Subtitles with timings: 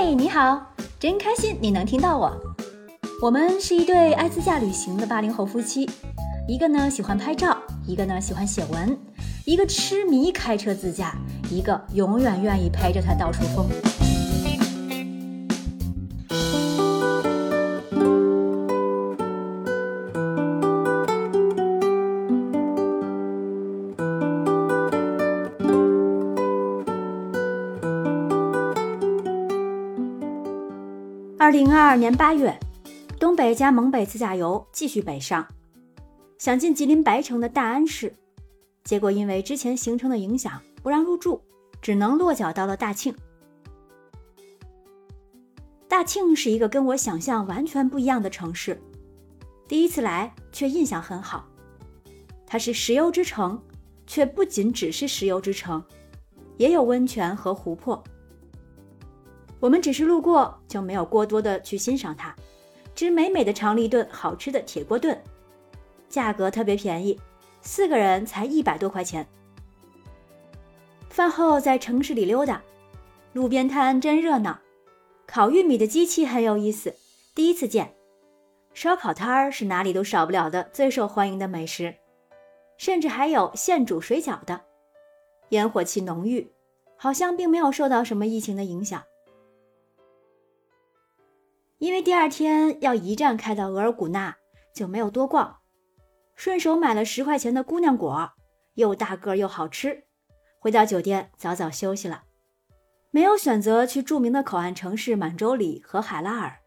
[0.00, 0.64] 嘿，你好，
[1.00, 2.32] 真开心你能听到我。
[3.20, 5.90] 我们是一对爱自驾旅行的八零后夫妻，
[6.46, 8.96] 一个呢喜欢拍照，一个呢喜欢写文，
[9.44, 11.16] 一个痴迷开车自驾，
[11.50, 13.66] 一个永远愿意陪着他到处疯。
[31.48, 32.60] 二零二二年八月，
[33.18, 35.48] 东北加蒙北自驾游继续北上，
[36.36, 38.14] 想进吉林白城的大安市，
[38.84, 41.40] 结果因为之前行程的影响不让入住，
[41.80, 43.14] 只能落脚到了大庆。
[45.88, 48.78] 大庆是一个跟我想象完全不一样的城市，
[49.66, 51.48] 第一次来却印象很好。
[52.46, 53.58] 它是石油之城，
[54.06, 55.82] 却不仅只是石油之城，
[56.58, 58.04] 也有温泉和湖泊。
[59.60, 62.34] 我们只是路过，就没有过多的去欣赏它，
[62.94, 65.20] 只美美的尝了一顿好吃的铁锅炖，
[66.08, 67.18] 价格特别便宜，
[67.60, 69.26] 四个人才一百多块钱。
[71.08, 72.62] 饭后在城市里溜达，
[73.32, 74.58] 路边摊真热闹，
[75.26, 76.94] 烤玉米的机器很有意思，
[77.34, 77.94] 第一次见。
[78.74, 81.92] 烧烤摊儿是哪里都少不了的最受欢迎的美食，
[82.76, 84.60] 甚至还有现煮水饺的，
[85.48, 86.52] 烟火气浓郁，
[86.96, 89.02] 好像并没有受到什么疫情的影响。
[91.78, 94.36] 因为第二天要一站开到额尔古纳，
[94.74, 95.58] 就没有多逛，
[96.34, 98.32] 顺手买了十块钱的姑娘果，
[98.74, 100.04] 又大个又好吃。
[100.58, 102.24] 回到酒店早早休息了，
[103.12, 106.58] 没有选择去著名的口岸城市满洲里和海拉尔。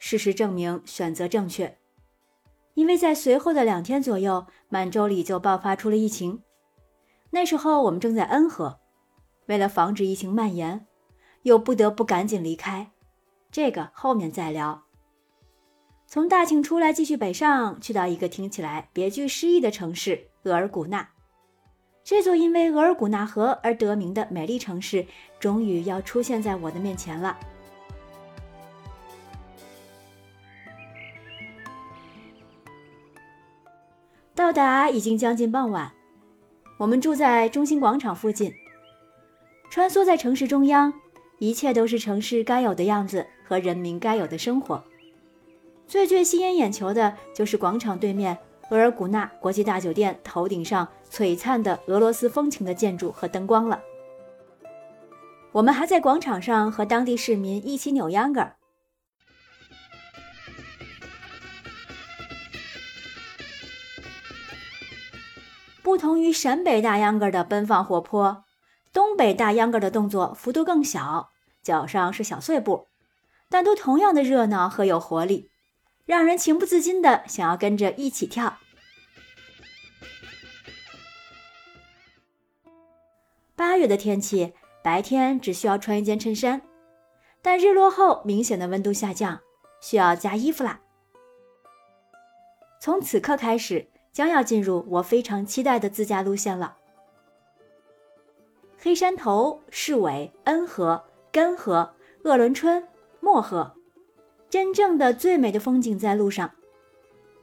[0.00, 1.78] 事实证明选择正确，
[2.74, 6.42] 因为在随后的两天左右，满洲里就爆发出了疫情。
[7.30, 8.80] 那时候我们正在恩和，
[9.46, 10.86] 为了防止疫情蔓延，
[11.42, 12.90] 又不得不赶紧离开。
[13.54, 14.82] 这个后面再聊。
[16.08, 21.08] 从大庆出来，继续北上，去到一个听起来别具诗意的城市——额尔古纳。
[22.02, 25.06] 这座因为额尔古纳河而得名的美丽城市，
[25.38, 27.38] 终于要出现在我的面前了。
[34.34, 35.92] 到达已经将近傍晚，
[36.76, 38.52] 我们住在中心广场附近，
[39.70, 40.92] 穿梭在城市中央。
[41.38, 44.82] 一切都是城市该有的样子和人民该有的生活。
[45.86, 48.36] 最最吸引眼球的就是广场对面
[48.70, 53.80] 额尔古纳国际大酒店头顶上璀璨的俄罗斯风情的建筑和灯光了。
[55.52, 58.52] 我们还在广场上和当地市民一起扭秧歌。
[65.82, 68.43] 不同于陕北大秧歌的奔放活泼。
[68.94, 71.30] 东北大秧歌的动作幅度更小，
[71.64, 72.86] 脚上是小碎步，
[73.48, 75.50] 但都同样的热闹和有活力，
[76.06, 78.58] 让人情不自禁的想要跟着一起跳。
[83.56, 86.62] 八月的天气，白天只需要穿一件衬衫，
[87.42, 89.40] 但日落后明显的温度下降，
[89.80, 90.80] 需要加衣服啦。
[92.80, 96.76] 从此刻开始，将要进入我非常期待的自驾路线了。
[98.84, 101.02] 黑山头、市尾、恩和、
[101.32, 102.86] 根河、鄂伦春、
[103.18, 103.74] 漠河，
[104.50, 106.50] 真正的最美的风景在路上。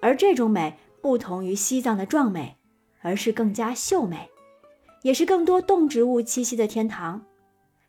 [0.00, 2.56] 而这种美不同于西藏的壮美，
[3.00, 4.30] 而是更加秀美，
[5.02, 7.20] 也是更多动植物栖息的天堂。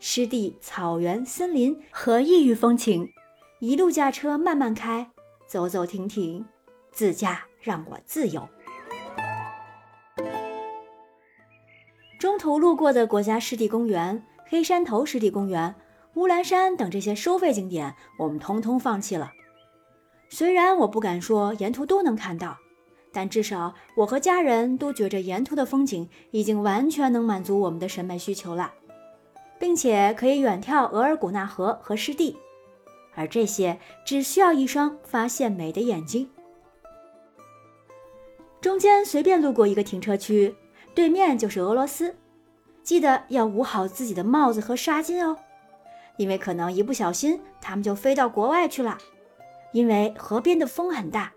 [0.00, 3.08] 湿地、草原、森林和异域风情，
[3.60, 5.08] 一路驾车慢慢开，
[5.46, 6.44] 走走停停，
[6.90, 8.48] 自驾让我自由。
[12.38, 15.74] 途路过的国家湿地公园、黑山头湿地公园、
[16.14, 19.32] 乌兰山等这些收费景点，我们通通放弃了。
[20.28, 22.56] 虽然我不敢说沿途都能看到，
[23.12, 28.72] 但至少我和家人都觉着沿途的风景已经完全能满足我们的审美需求了，
[29.58, 32.36] 并且可以远眺额尔古纳河和湿地，
[33.14, 36.30] 而这些只需要一双发现美的眼睛。
[38.60, 40.54] 中间随便路过一个停车区。
[40.94, 42.16] 对面就是俄罗斯，
[42.88, 45.36] 记得要捂好自己的帽子和纱巾哦，
[46.16, 48.96] 因为可能一不小心他们就飞到国外去了。
[49.72, 51.30] 因为河边的风很大。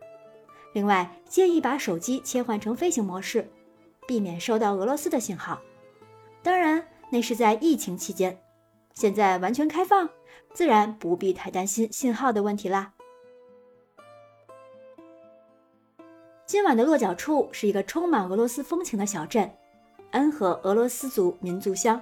[0.74, 3.52] 另外，建议把手机切换成飞行模式，
[4.08, 5.60] 避免收到俄罗斯的信号。
[6.42, 8.42] 当然，那是在疫情期间，
[8.94, 10.10] 现在完全开放，
[10.54, 12.94] 自然不必太担心信号的问题啦。
[16.46, 19.52] 今晚的落脚处是一个充满俄罗斯风情的小镇——
[20.12, 22.02] 恩和俄罗斯族民族乡。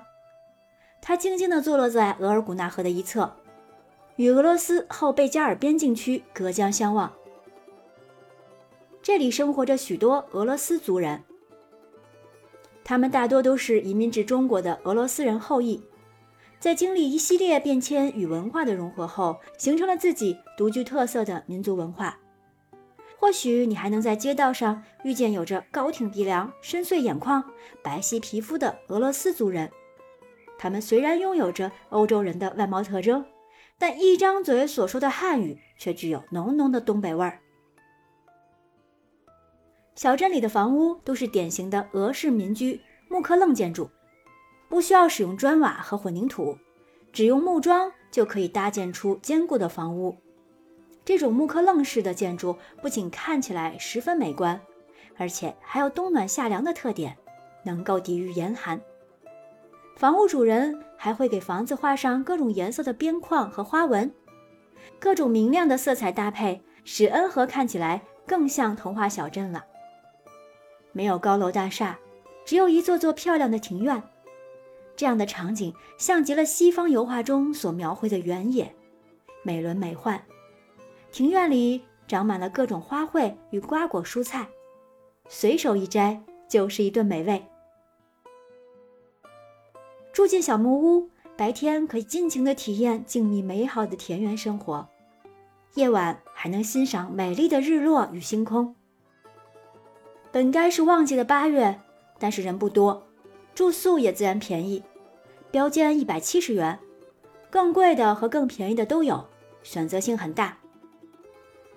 [1.01, 3.33] 它静静地坐落在额尔古纳河的一侧，
[4.17, 7.11] 与俄罗斯后贝加尔边境区隔江相望。
[9.01, 11.23] 这里生活着许多俄罗斯族人，
[12.83, 15.81] 他们大多都是移民至中国的俄罗斯人后裔，
[16.59, 22.19] 在经历一系列变迁与文化的融合后，形成了自己独具特色的民族文化。
[23.19, 27.43] 或许你还能在街道上遇见有着高挺鼻梁、深邃眼眶、
[27.83, 29.69] 白皙皮肤的俄罗斯族人。
[30.57, 33.25] 他们虽然拥有着欧洲人的外貌特征，
[33.77, 37.41] 但一张嘴所说的汉语却具有浓浓的东北味儿。
[39.95, 42.79] 小镇里的房屋都是典型的俄式民居
[43.09, 43.89] 木刻楞建筑，
[44.69, 46.57] 不需要使用砖瓦和混凝土，
[47.11, 50.17] 只用木桩就可以搭建出坚固的房屋。
[51.09, 54.61] 这种木刻楞式的建筑不仅看起来十分美观，
[55.17, 57.17] 而且还有冬暖夏凉的特点，
[57.63, 58.79] 能够抵御严寒。
[59.95, 64.13] 房屋主人还会给房子画上各种颜色的边框和花纹，
[64.99, 69.65] 各种明亮的色彩搭配，使恩和看起来更像童话小镇了。
[70.91, 71.97] 没有高楼大厦，
[72.45, 73.99] 只有一座座漂亮的庭院，
[74.95, 78.75] 这样的场景像极了西方油画中所描绘的原野，
[79.41, 80.21] 美轮美奂。
[81.11, 84.47] 庭院里长满了各种花卉与瓜果蔬菜，
[85.27, 87.43] 随手一摘就是一顿美味。
[90.13, 94.87] 住进小木屋，白天可以尽情的体验静谧美好的田园生活，
[95.73, 98.75] 夜晚还能欣赏美丽的日落与星空。
[100.31, 101.79] 本该是旺季的八月，
[102.19, 103.07] 但是人不多，
[103.55, 104.83] 住宿也自然便宜，
[105.49, 106.77] 标间一百七十元，
[107.49, 109.25] 更贵的和更便宜的都有，
[109.63, 110.58] 选择性很大。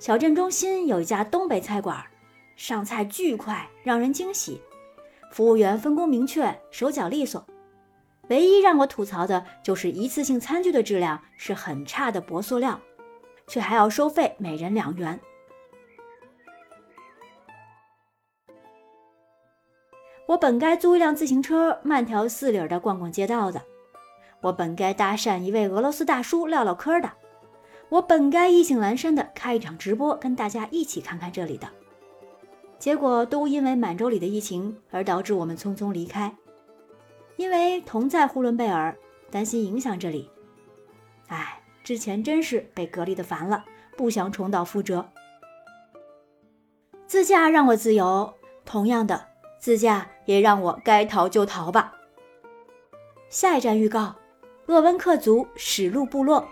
[0.02, 2.04] 小镇中心有一家东北菜馆，
[2.56, 4.60] 上菜巨快，让人惊喜。
[5.30, 7.46] 服务员分工明确，手脚利索。
[8.28, 12.80] 唯一让我吐槽的就是一次性餐具的质量是很差的薄塑料，
[13.46, 15.20] 却还要收费每人两元。
[20.26, 23.62] 我本该租一辆自行车，慢条斯理的逛逛街道的。
[24.40, 27.08] 我本该搭讪一位俄罗斯大叔唠唠嗑的。
[27.92, 31.68] 我本该意兴阑珊的开一场直播，跟大家一起看看这里的，
[32.78, 36.34] 结果都因为满洲里的疫情而导致我们匆匆离开。
[37.36, 38.96] 因为同在呼伦贝尔，
[39.30, 40.30] 担心影响这里。
[41.26, 43.62] 哎，之前真是被隔离的烦了，
[43.94, 45.06] 不想重蹈覆辙。
[47.06, 48.32] 自驾让我自由，
[48.64, 49.26] 同样的，
[49.58, 51.92] 自驾也让我该逃就逃吧。
[53.28, 54.16] 下一站预告：
[54.64, 56.48] 鄂温克族史路部落。